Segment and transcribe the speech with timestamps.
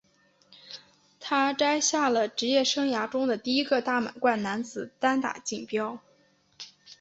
[1.19, 5.99] 他摘下了职业生涯中的第一个大满贯男子单打锦标。